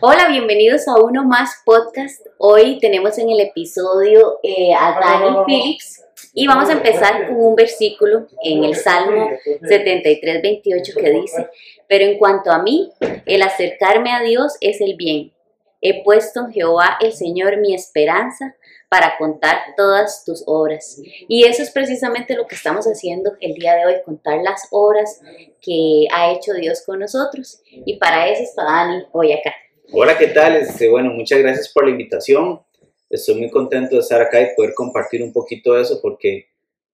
[0.00, 2.24] Hola, bienvenidos a uno más podcast.
[2.38, 7.56] Hoy tenemos en el episodio eh, a Dani Phillips y vamos a empezar con un
[7.56, 9.28] versículo en el Salmo
[9.66, 11.48] 73, 28 que dice,
[11.88, 12.92] pero en cuanto a mí,
[13.26, 15.32] el acercarme a Dios es el bien.
[15.80, 18.54] He puesto en Jehová el Señor mi esperanza
[18.88, 21.02] para contar todas tus obras.
[21.26, 25.20] Y eso es precisamente lo que estamos haciendo el día de hoy, contar las obras
[25.60, 27.60] que ha hecho Dios con nosotros.
[27.84, 29.52] Y para eso está Dani hoy acá.
[29.90, 30.54] Hola, ¿qué tal?
[30.56, 32.60] Este, bueno, muchas gracias por la invitación.
[33.08, 36.48] Estoy muy contento de estar acá y poder compartir un poquito de eso porque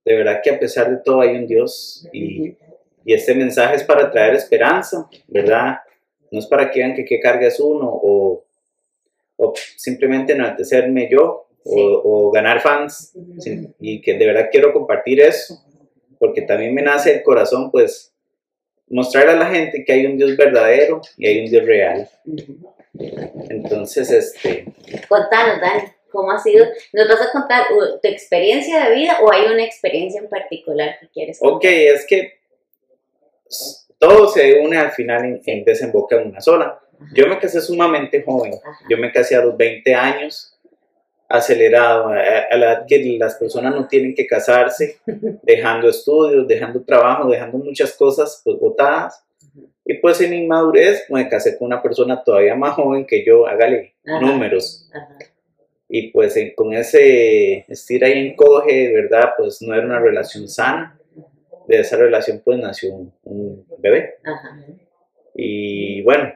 [0.05, 2.57] de verdad que a pesar de todo hay un Dios y,
[3.05, 5.79] y este mensaje es para traer esperanza, ¿verdad?
[6.30, 8.45] No es para que vean que qué carga es uno o,
[9.39, 13.12] o simplemente enaltecerme yo o, o, ganar fans
[13.81, 15.61] y que de verdad quiero compartir eso
[16.20, 18.15] porque también me nace el corazón pues
[18.89, 22.09] mostrarle a la gente que hay un Dios verdadero y hay un Dios real.
[23.48, 24.67] Entonces, este...
[25.09, 26.67] Contanos, Dani, ¿cómo ha sido?
[26.92, 31.09] ¿Nos vas a contar tu experiencia de vida o hay una experiencia en particular que
[31.09, 31.56] quieres contar?
[31.56, 32.39] Ok, es que
[33.98, 36.81] todo se une al final en, en desemboca en una sola.
[37.12, 38.78] Yo me casé sumamente joven, Ajá.
[38.89, 40.59] yo me casé a los 20 años,
[41.28, 42.19] acelerado, a,
[42.50, 44.98] a la edad que las personas no tienen que casarse,
[45.42, 49.23] dejando estudios, dejando trabajo, dejando muchas cosas pues, botadas.
[49.84, 53.47] Y pues en mi madurez me casé con una persona todavía más joven que yo,
[53.47, 54.20] hágale Ajá.
[54.20, 54.88] números.
[54.92, 55.19] Ajá.
[55.88, 59.30] Y pues con ese estira y encoge, ¿verdad?
[59.36, 60.98] Pues no era una relación sana.
[61.69, 64.16] De esa relación pues nació un, un bebé.
[65.34, 66.32] Y bueno,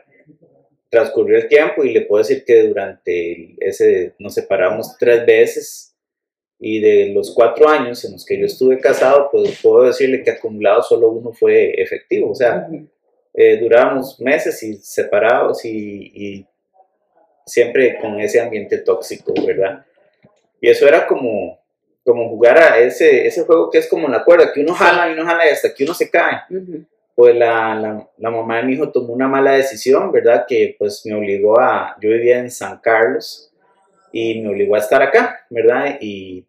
[0.91, 5.97] transcurrió el tiempo y le puedo decir que durante ese nos separamos tres veces
[6.59, 10.31] y de los cuatro años en los que yo estuve casado, pues puedo decirle que
[10.31, 12.31] acumulado solo uno fue efectivo.
[12.31, 12.89] O sea, uh -huh.
[13.41, 16.47] Eh, duramos meses y separados y, y,
[17.47, 19.85] siempre con ese ambiente tóxico, ¿verdad?
[20.61, 21.59] Y eso era como,
[22.05, 25.13] como jugar a ese, ese juego que es como la cuerda, que uno jala y
[25.15, 26.41] uno jala y hasta que uno se cae.
[26.51, 26.87] Uh -huh
[27.19, 30.45] pues la, la, la, mamá de mi hijo tomó una mala decisión, ¿verdad?
[30.47, 33.51] Que pues me obligó a, yo vivía en San Carlos
[34.13, 35.99] y me obligó a estar acá, ¿verdad?
[36.01, 36.47] Y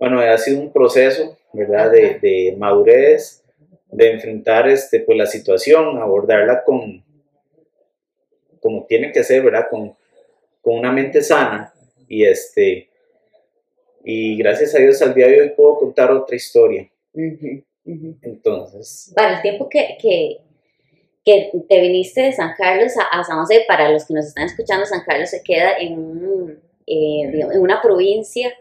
[0.00, 1.92] bueno, ha sido un proceso, ¿verdad?
[1.92, 3.41] De, de madurez,
[3.92, 7.04] de enfrentar este, pues la situación, abordarla con,
[8.60, 9.66] como tiene que ser, ¿verdad?
[9.70, 9.94] Con,
[10.62, 11.72] con una mente sana
[12.08, 12.88] y este,
[14.02, 16.90] y gracias a Dios al día de hoy puedo contar otra historia.
[17.12, 17.64] Uh -huh.
[18.22, 19.12] Entonces.
[19.14, 20.38] Para el tiempo que, que,
[21.24, 24.46] que, te viniste de San Carlos a, a, San José, para los que nos están
[24.46, 28.52] escuchando, San Carlos se queda en, un, eh, digamos, en una provincia,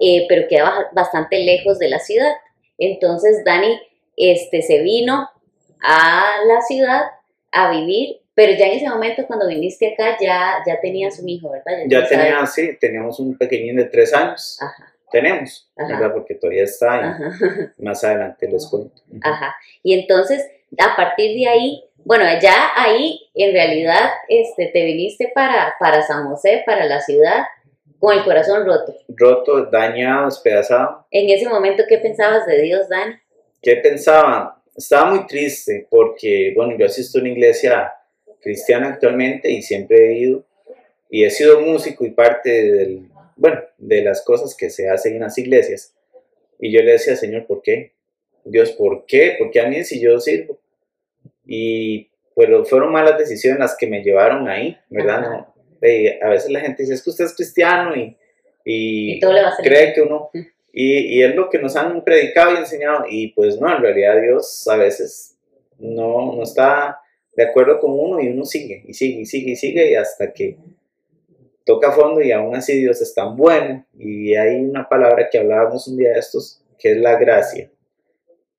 [0.00, 2.32] eh, pero queda bastante lejos de la ciudad.
[2.78, 3.78] Entonces Dani
[4.16, 5.28] este, se vino
[5.80, 7.02] a la ciudad
[7.52, 11.50] a vivir, pero ya en ese momento cuando viniste acá ya, ya tenías un hijo,
[11.50, 11.84] ¿verdad?
[11.86, 14.58] Ya, ya tenía, sí, teníamos un pequeñín de tres años.
[14.60, 15.92] Ajá tenemos, Ajá.
[15.92, 16.12] ¿verdad?
[16.12, 17.12] Porque todavía está ahí.
[17.78, 19.00] Más adelante les cuento.
[19.22, 19.54] Ajá.
[19.84, 20.44] Y entonces,
[20.76, 26.28] a partir de ahí, bueno, ya ahí en realidad este, te viniste para, para San
[26.28, 27.44] José, para la ciudad,
[28.00, 28.92] con el corazón roto.
[29.08, 31.06] Roto, dañado, despedazado.
[31.12, 33.14] En ese momento, ¿qué pensabas de Dios, Dani?
[33.64, 34.62] ¿Qué pensaba?
[34.76, 37.92] Estaba muy triste porque, bueno, yo asisto a una iglesia
[38.42, 40.44] cristiana actualmente y siempre he ido
[41.08, 45.22] y he sido músico y parte del, bueno, de las cosas que se hacen en
[45.22, 45.94] las iglesias.
[46.58, 47.92] Y yo le decía, Señor, ¿por qué?
[48.44, 49.36] Dios, ¿por qué?
[49.38, 50.60] Porque a mí si yo sirvo.
[51.46, 55.20] Y pero fueron malas decisiones las que me llevaron ahí, ¿verdad?
[55.20, 58.16] No, eh, a veces la gente dice, es que usted es cristiano y,
[58.64, 59.20] y, y
[59.62, 60.30] cree que uno...
[60.76, 63.04] Y, es lo que nos han predicado y enseñado.
[63.08, 65.38] Y pues no, en realidad Dios a veces
[65.78, 66.98] no, no está
[67.36, 70.32] de acuerdo con uno y uno sigue y sigue y sigue y sigue y hasta
[70.32, 70.56] que
[71.64, 73.86] toca fondo y aún así Dios es tan bueno.
[73.96, 77.70] Y hay una palabra que hablábamos un día de estos, que es la gracia.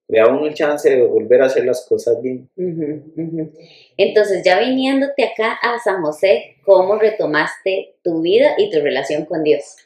[0.08, 2.48] Le da uno chance de volver a hacer las cosas bien.
[3.98, 9.44] Entonces, ya viniéndote acá a San José, ¿cómo retomaste tu vida y tu relación con
[9.44, 9.78] Dios?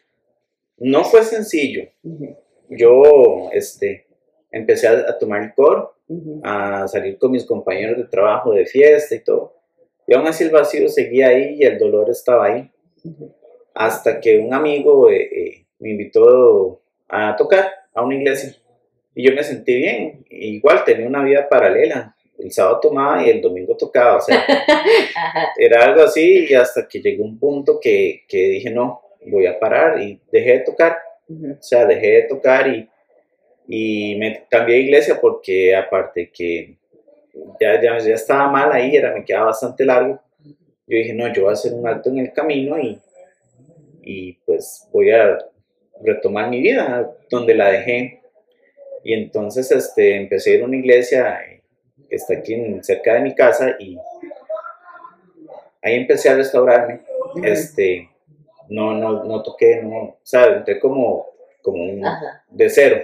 [0.79, 1.83] No fue sencillo.
[2.03, 2.37] Uh -huh.
[2.69, 4.05] Yo este,
[4.51, 5.95] empecé a, a tomar licor,
[6.43, 9.53] a salir con mis compañeros de trabajo, de fiesta y todo.
[10.07, 12.71] Y aún así el vacío seguía ahí y el dolor estaba ahí
[13.73, 18.55] hasta que un amigo eh, eh, me invitó a tocar a una iglesia
[19.15, 20.25] y yo me sentí bien.
[20.29, 22.15] Igual tenía una vida paralela.
[22.37, 24.17] El sábado tomaba y el domingo tocaba.
[24.17, 24.43] O sea,
[25.57, 29.59] era algo así y hasta que llegó un punto que, que dije, no, voy a
[29.59, 30.97] parar y dejé de tocar.
[31.29, 32.89] O sea, dejé de tocar y,
[33.67, 36.75] y me cambié de iglesia porque aparte que
[37.59, 40.19] ya, ya, ya estaba mal ahí, era, me quedaba bastante largo
[40.89, 42.99] yo dije, no, yo voy a hacer un alto en el camino y,
[44.01, 45.37] y pues voy a
[46.01, 48.23] retomar mi vida donde la dejé.
[49.03, 51.39] Y entonces este, empecé a ir a una iglesia
[52.09, 53.99] que está aquí cerca de mi casa y
[55.83, 57.01] ahí empecé a restaurarme.
[57.43, 58.08] Este,
[58.69, 61.27] no, no, no toqué, no, o sea, entré como,
[61.61, 62.03] como un,
[62.49, 63.01] de cero.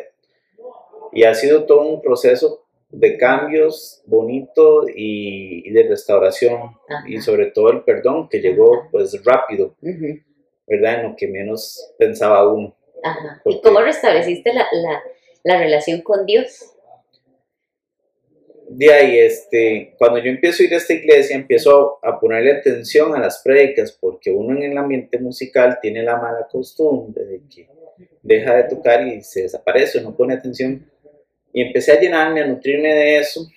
[1.12, 6.78] Y ha sido todo un proceso de cambios bonito y, de restauración
[7.08, 9.76] y sobre todo el perdón que llegó pues rápido,
[10.68, 11.00] ¿verdad?
[11.00, 12.76] En lo que menos pensaba uno.
[13.46, 15.04] ¿Y cómo restableciste la, la,
[15.44, 16.75] la relación con Dios?
[18.78, 23.16] De ahí, este, cuando yo empiezo a ir a esta iglesia, empiezo a ponerle atención
[23.16, 27.70] a las prédicas, porque uno en el ambiente musical tiene la mala costumbre de que
[28.22, 30.86] deja de tocar y se desaparece, no pone atención.
[31.54, 33.48] Y empecé a llenarme, a nutrirme de eso,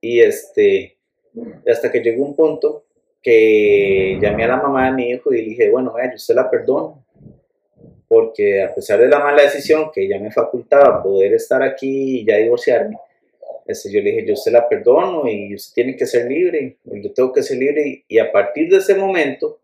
[0.00, 0.96] y este,
[1.70, 2.84] hasta que llegó un punto
[3.22, 6.50] que llamé a la mamá de mi hijo y dije, bueno, vaya, yo usted la
[6.50, 7.04] perdono,
[8.08, 12.26] porque a pesar de la mala decisión que ella me facultaba poder estar aquí y
[12.26, 12.96] ya divorciarme,
[13.66, 17.12] este, yo le dije, yo se la perdono y usted tiene que ser libre, yo
[17.12, 18.04] tengo que ser libre.
[18.06, 19.58] Y, a partir de ese momento,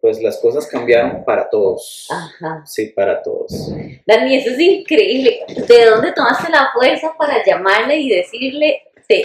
[0.00, 2.08] pues las cosas cambiaron para todos.
[2.10, 2.64] Ajá.
[2.66, 3.72] Sí, para todos.
[4.06, 5.40] Dani, eso es increíble.
[5.48, 8.82] ¿De dónde tomaste la fuerza para llamarle y decirle,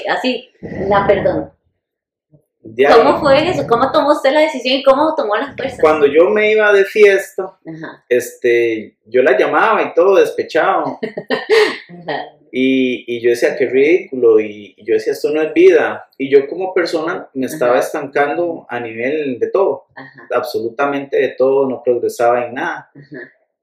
[0.09, 1.51] así, la perdono?
[2.95, 3.67] ¿Cómo fue eso?
[3.67, 5.81] ¿Cómo tomó usted la decisión y cómo tomó la fuerza?
[5.81, 7.57] Cuando yo me iba de fiesta,
[8.07, 10.99] este, yo la llamaba y todo despechado.
[12.55, 16.07] Y, y, yo decía, qué ridículo, y, yo decía, esto no es vida.
[16.19, 19.87] Y yo como persona me estaba estancando a nivel de todo,
[20.29, 22.91] absolutamente de todo, no progresaba en nada.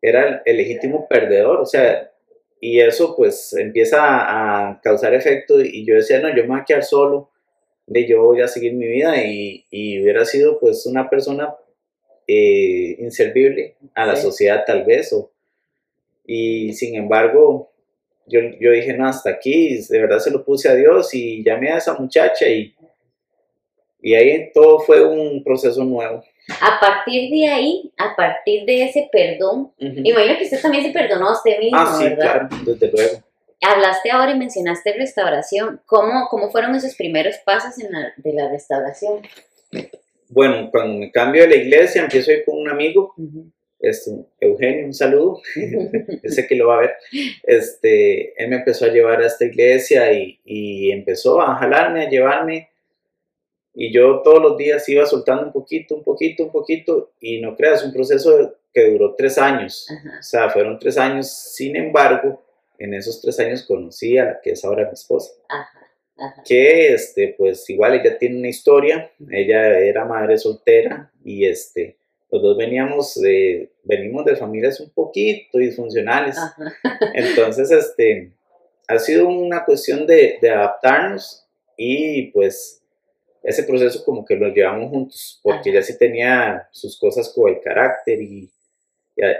[0.02, 2.10] Era el, legítimo perdedor, o sea,
[2.60, 6.64] y eso pues empieza a, causar efecto y yo decía, no, yo me voy a
[6.64, 7.30] quedar solo,
[7.86, 11.54] de yo voy a seguir mi vida y, y hubiera sido pues una persona
[12.26, 15.30] eh, inservible a la sociedad tal vez, o,
[16.26, 17.69] y sin embargo
[18.30, 21.70] yo, yo dije, no, hasta aquí, de verdad se lo puse a Dios y llamé
[21.70, 22.74] a esa muchacha y,
[24.00, 26.22] y ahí todo fue un proceso nuevo.
[26.60, 31.28] A partir de ahí, a partir de ese perdón, imagino que usted también se perdonó
[31.28, 33.22] a usted mismo, ah, sí, claro, desde luego.
[33.62, 35.82] Hablaste ahora y mencionaste restauración.
[35.84, 39.20] ¿Cómo, cómo fueron esos primeros pasos en la, de la restauración?
[40.30, 43.14] Bueno, cuando me cambio de la iglesia, empiezo a ir con un amigo
[43.80, 44.10] este,
[44.40, 45.40] Eugenio, un saludo,
[46.24, 46.94] sé que lo va a ver,
[47.42, 52.10] este, él me empezó a llevar a esta iglesia y, y, empezó a jalarme, a
[52.10, 52.70] llevarme,
[53.72, 57.56] y yo todos los días iba soltando un poquito, un poquito, un poquito, y no
[57.56, 62.42] creas, un proceso que duró tres años, o sea, fueron tres años, sin embargo,
[62.80, 65.32] en esos tres años conocí a la que es ahora mi esposa.
[66.44, 69.12] que este pues igual ella tiene una historia.
[69.30, 71.98] Ella era madre soltera y este
[72.30, 76.36] los dos veníamos de, venimos de familias un poquito disfuncionales.
[77.14, 78.32] Entonces, este,
[78.86, 81.46] ha sido una cuestión de, adaptarnos
[81.76, 82.82] y pues
[83.42, 87.60] ese proceso como que lo llevamos juntos, porque ella sí tenía sus cosas como el
[87.60, 88.50] carácter y,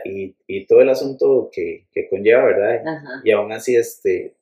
[0.05, 2.83] y, y todo el asunto que, que conlleva, ¿verdad?
[3.25, 4.35] Y aún así, este,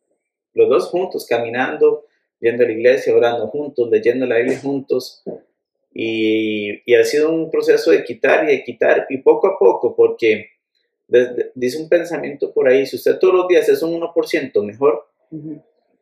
[0.55, 2.05] los dos juntos, caminando,
[2.41, 5.23] yendo a la iglesia, orando juntos, leyendo la Biblia juntos,
[6.01, 10.51] y, ha sido un proceso de quitar y de quitar, y poco a poco, porque
[11.57, 15.09] dice un pensamiento por ahí, si usted todos los días es un 1% mejor,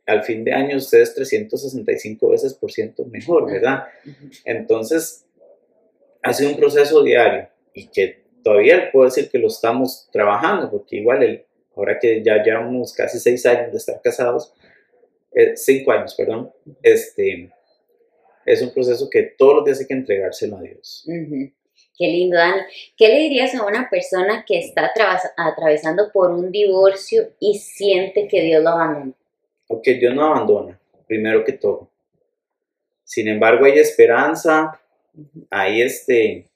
[0.04, 3.84] al fin de año usted es 365 veces por ciento mejor, ¿verdad?
[4.44, 5.24] Entonces,
[6.22, 10.96] ha sido un proceso diario y que todavía puedo decir que lo estamos trabajando, porque
[10.96, 14.52] igual el, ahora que ya llevamos casi seis años de estar casados,
[15.32, 17.50] eh, cinco años, perdón, este,
[18.46, 21.04] es un proceso que todos los días hay que entregárselo a Dios.
[21.06, 22.62] Qué lindo, Dani.
[22.96, 24.92] ¿Qué le dirías a una persona que está
[25.36, 29.12] atravesando por un divorcio y siente que Dios lo abandona?
[29.68, 31.90] Ok, Dios no abandona, primero que todo.
[33.02, 34.80] Sin embargo, hay esperanza,
[35.50, 36.46] hay este,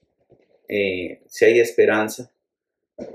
[0.69, 2.31] eh, si hay esperanza.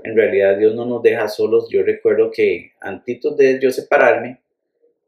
[0.02, 1.68] En realidad Dios no nos deja solos.
[1.70, 4.40] Yo recuerdo que antes de yo separarme,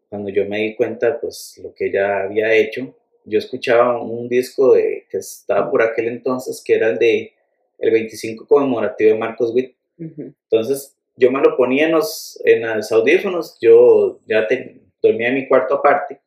[0.09, 2.95] cuando yo me di cuenta pues lo que ella había hecho,
[3.29, 7.33] yo escuchaba un disco de, que estaba por aquel entonces, que era el de
[7.79, 9.77] el 25 conmemorativo de Marcos Witt.
[9.99, 14.47] Entonces, yo me lo ponía en los, en los audífonos, yo ya
[15.03, 16.21] dormía en mi cuarto aparte,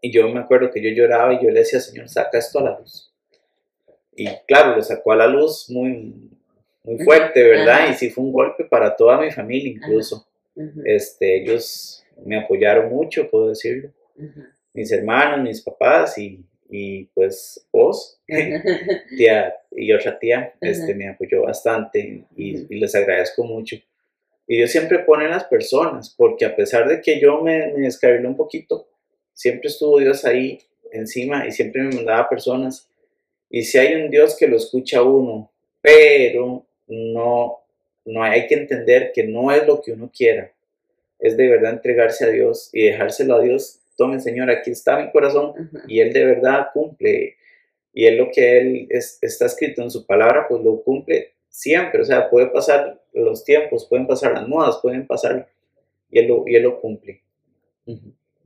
[0.00, 2.62] y yo me acuerdo que yo lloraba y yo le decía, Señor, saca esto a
[2.62, 3.12] la luz.
[4.14, 6.30] Y claro, lo sacó a la luz muy,
[6.82, 7.90] muy fuerte, ¿verdad?
[7.90, 10.26] Y sí fue un golpe para toda mi familia incluso.
[10.84, 13.90] Este, ellos me apoyaron mucho, puedo decirlo
[14.72, 18.18] mis hermanos, mis papás y, y pues vos,
[19.16, 23.76] tía y otra tía, este, me apoyó bastante y, les agradezco mucho.
[24.46, 28.26] Y Dios siempre pone las personas, porque a pesar de que yo me, me descarrilé
[28.26, 28.88] un poquito,
[29.34, 30.60] siempre estuvo Dios ahí
[30.92, 32.88] encima y siempre me mandaba personas.
[33.50, 35.50] Y si hay un Dios que lo escucha a uno,
[35.80, 37.58] pero no,
[38.06, 40.50] no hay que entender que no es lo que uno quiera,
[41.18, 45.10] es de verdad entregarse a Dios y dejárselo a Dios tome Señor, aquí está mi
[45.10, 47.36] corazón y Él de verdad cumple.
[47.92, 52.02] Y Él lo que Él está escrito en su palabra, pues lo cumple siempre.
[52.02, 55.48] O sea, puede pasar los tiempos, pueden pasar las modas, pueden pasar
[56.10, 57.22] y Él lo, y él lo cumple.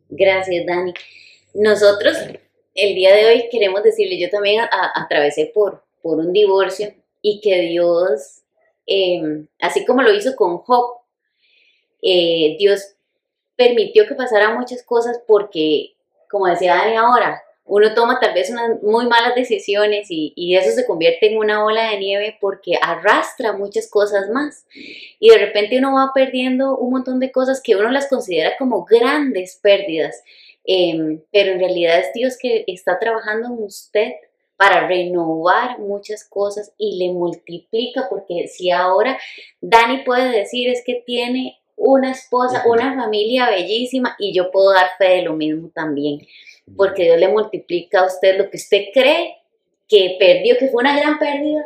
[0.08, 0.92] Gracias, Dani.
[1.54, 2.16] Nosotros
[2.74, 4.62] el día de hoy queremos decirle, yo también
[4.94, 8.42] atravesé por, por un divorcio y que Dios,
[8.86, 10.98] em, así como lo hizo con Job,
[12.02, 12.95] eh, Dios
[13.56, 15.94] permitió que pasaran muchas cosas porque,
[16.30, 20.86] como decía Dani ahora, uno toma tal vez unas muy malas decisiones y, eso se
[20.86, 24.64] convierte en una ola de nieve porque arrastra muchas cosas más.
[25.18, 28.84] Y de repente uno va perdiendo un montón de cosas que uno las considera como
[28.84, 30.22] grandes pérdidas.
[30.64, 34.12] Em, pero en realidad es Dios que está trabajando en usted
[34.56, 39.18] para renovar muchas cosas y le multiplica, porque si ahora
[39.60, 44.86] Dani puede decir es que tiene una esposa, una familia bellísima y yo puedo dar
[44.98, 46.26] fe de lo mismo también,
[46.76, 49.36] porque Dios le multiplica a usted lo que usted cree
[49.88, 51.64] que perdió, que fue una gran pérdida,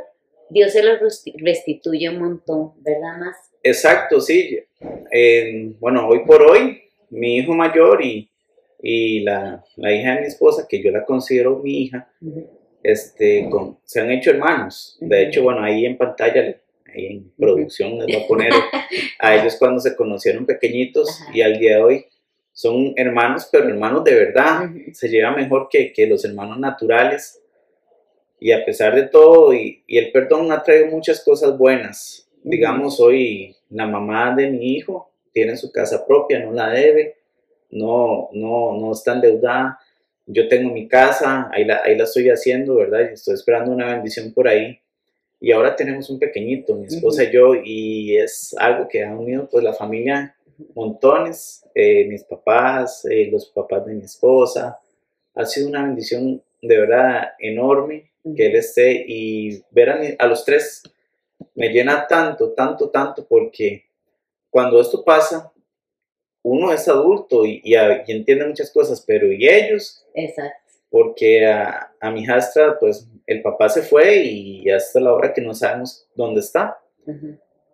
[0.50, 0.92] Dios se lo
[1.36, 3.36] restituye un montón, ¿verdad más?
[3.62, 4.58] Exacto, sí.
[5.78, 8.28] bueno, hoy por hoy, mi hijo mayor y,
[9.20, 12.10] la, hija de mi esposa, que yo la considero mi hija,
[12.82, 13.48] este,
[13.84, 14.96] se han hecho hermanos.
[15.00, 16.56] De hecho, bueno, ahí en pantalla
[16.94, 18.52] ahí en producción les voy a poner
[19.18, 22.06] a ellos cuando se conocieron pequeñitos y al día de hoy
[22.52, 27.40] son hermanos, pero hermanos de verdad, se lleva mejor que, que, los hermanos naturales.
[28.38, 32.28] Y a pesar de todo, y, y el perdón ha traído muchas cosas buenas.
[32.42, 37.16] Digamos, hoy la mamá de mi hijo tiene su casa propia, no la debe,
[37.70, 39.78] no, no, no está endeudada.
[40.26, 43.08] Yo tengo mi casa, ahí la, ahí la estoy haciendo, ¿verdad?
[43.10, 44.78] Y estoy esperando una bendición por ahí
[45.40, 49.48] y ahora tenemos un pequeñito, mi esposa y yo, y es algo que ha unido
[49.50, 50.36] pues la familia
[50.74, 54.78] montones, eh, mis papás, eh, los papás de mi esposa.
[55.34, 60.82] Ha sido una bendición de verdad enorme que él esté y ver a, los tres
[61.54, 63.86] me llena tanto, tanto, tanto, porque
[64.50, 65.50] cuando esto pasa,
[66.42, 70.04] uno es adulto y, y, entiende muchas cosas, pero ¿y ellos?
[70.12, 70.59] Exacto.
[70.90, 75.40] Porque a, a mi hijastra, pues el papá se fue y hasta la hora que
[75.40, 76.78] no sabemos dónde está.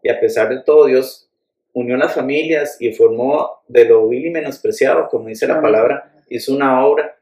[0.02, 1.30] Y a pesar de todo, Dios
[1.72, 6.54] unió las familias y formó de lo vil y menospreciado, como dice la palabra, hizo
[6.54, 7.18] una obra.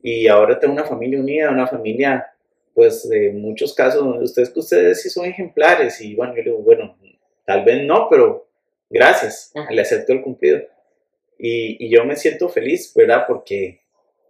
[0.00, 2.26] Y ahora tengo una familia unida, una familia,
[2.74, 6.00] pues, de muchos casos donde ustedes que ustedes sí son ejemplares.
[6.00, 6.96] Y bueno, yo digo, bueno,
[7.44, 8.48] tal vez no, pero
[8.88, 10.60] gracias, le acepto el cumplido.
[11.38, 13.24] Y, y yo me siento feliz, ¿verdad?
[13.26, 13.80] Porque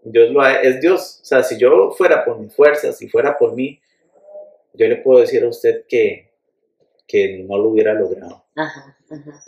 [0.03, 1.21] Dios lo es Dios.
[1.23, 3.81] O sea, si yo fuera por mi fuerza, si fuera por mí,
[4.75, 6.31] yo le puedo decir a usted que,
[7.07, 8.45] que no lo hubiera logrado.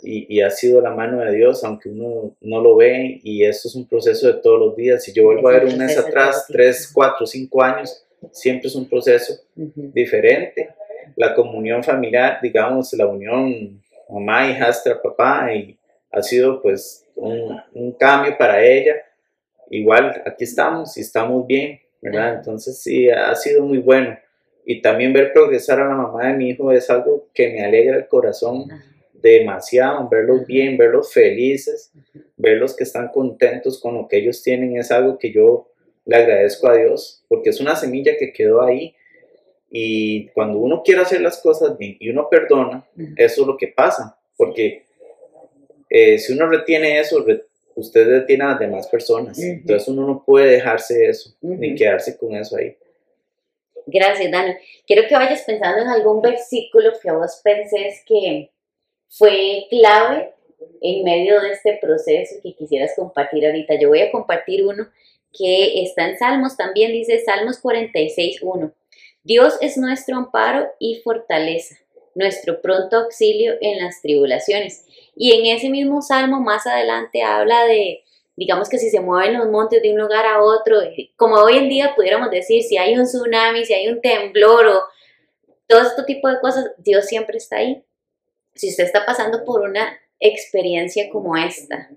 [0.01, 3.67] Y, y, ha sido la mano de Dios, aunque uno no lo ve, y eso
[3.67, 5.03] es un proceso de todos los días.
[5.03, 8.87] Si yo vuelvo a ver un mes atrás, tres, cuatro, cinco años, siempre es un
[8.87, 10.69] proceso diferente.
[11.15, 15.77] La comunión familiar, digamos, la unión mamá, hijastra, papá, y
[16.11, 18.95] ha sido pues un, un cambio para ella
[19.71, 22.35] igual aquí estamos y estamos bien, ¿verdad?
[22.35, 24.17] Entonces sí, ha sido muy bueno.
[24.65, 27.97] Y también ver progresar a la mamá de mi hijo es algo que me alegra
[27.97, 28.65] el corazón
[29.13, 31.91] demasiado, verlos bien, verlos felices,
[32.37, 35.69] verlos que están contentos con lo que ellos tienen, es algo que yo
[36.05, 38.95] le agradezco a Dios, porque es una semilla que quedó ahí.
[39.69, 42.85] Y cuando uno quiere hacer las cosas bien y uno perdona,
[43.15, 44.83] eso es lo que pasa, porque
[45.89, 47.23] eh, si uno retiene eso,
[47.75, 49.39] usted tiene a las demás personas.
[49.39, 52.75] Entonces uno no puede dejarse eso, ni quedarse con eso ahí.
[53.85, 54.53] Gracias, Dani.
[54.85, 58.49] Quiero que vayas pensando en algún versículo que vos penses que
[59.09, 60.33] fue clave
[60.81, 63.75] en medio de este proceso que quisieras compartir ahorita.
[63.79, 64.87] Yo voy a compartir uno
[65.33, 68.73] que está en Salmos, también dice Salmos 46, 1.
[69.23, 71.75] Dios es nuestro amparo y fortaleza,
[72.15, 74.85] nuestro pronto auxilio en las tribulaciones.
[75.15, 78.03] Y en ese mismo salmo más adelante habla de,
[78.35, 80.77] digamos que si se mueven los montes de un lugar a otro,
[81.15, 84.83] como hoy en día pudiéramos decir, si hay un tsunami, si hay un temblor o
[85.67, 87.83] todo este tipo de cosas, Dios siempre está ahí.
[88.55, 91.89] Si usted está pasando por una experiencia como esta,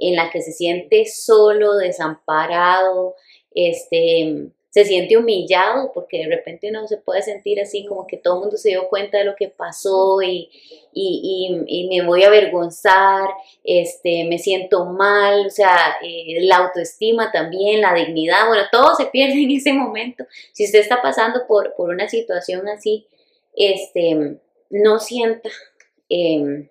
[0.00, 3.14] en la que se siente solo, desamparado,
[3.54, 8.34] este, se siente humillado porque de repente uno se puede sentir así como que todo
[8.34, 10.50] el mundo se dio cuenta de lo que pasó y,
[10.92, 13.28] y, me voy a avergonzar,
[13.62, 19.06] este, me siento mal, o sea, eh, la autoestima también, la dignidad, bueno, todo se
[19.06, 20.26] pierde en ese momento.
[20.52, 23.06] Si usted está pasando por, por una situación así,
[23.54, 24.40] este,
[24.70, 25.50] no sienta
[26.08, 26.68] em,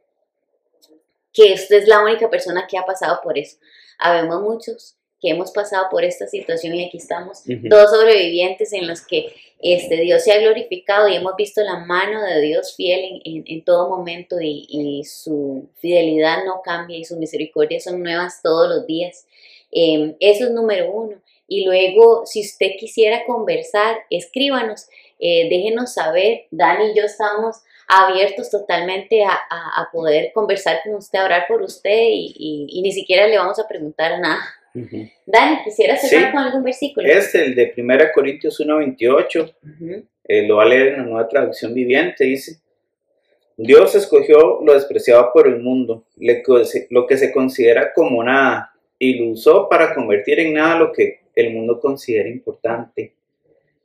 [1.31, 3.55] que usted es la única persona que ha pasado por eso.
[3.97, 8.99] Habemos muchos que hemos pasado por esta situación y aquí estamos, dos sobrevivientes en los
[9.07, 13.63] que este, Dios se ha glorificado y hemos visto la mano de Dios fiel en,
[13.63, 19.25] todo momento y, su fidelidad no cambia y su misericordia son nuevas todos los días.
[19.71, 21.15] Em, eso es número uno.
[21.47, 24.87] Y luego, si usted quisiera conversar, escríbanos,
[25.19, 26.47] eh, déjenos saber.
[26.51, 29.39] Dani y yo estamos abiertos totalmente a,
[29.93, 34.19] poder conversar con usted, a orar por usted y ni siquiera le vamos a preguntar
[34.19, 34.43] nada.
[34.73, 37.07] Dani, ¿quisieras cerrar con algún versículo?
[37.07, 39.55] Es el de 1 Corintios 1.28.
[40.25, 42.23] Eh, lo va a leer en la nueva traducción viviente.
[42.23, 42.57] Dice:
[43.55, 46.05] Dios escogió lo despreciado por el mundo,
[46.89, 51.19] lo que se considera como nada, y lo usó para convertir en nada lo que
[51.35, 53.13] el mundo considera importante.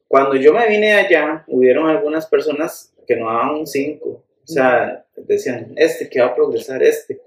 [0.07, 4.09] Cuando yo me vine allá, hubieron algunas personas que no daban un 5.
[4.09, 7.21] O sea, decían, este que va a progresar, este.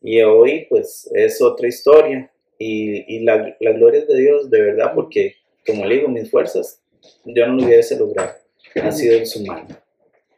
[0.00, 2.30] Y hoy, pues, es otra historia
[2.60, 5.36] y, y la, gloria de Dios, de verdad, porque,
[5.66, 6.82] como le digo, mis fuerzas,
[7.24, 8.34] yo no lo hubiese logrado.
[8.82, 9.66] Ha sido en su mano.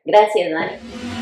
[0.04, 1.21] Gracias, Dani.